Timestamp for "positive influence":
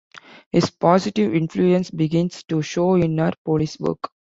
0.71-1.91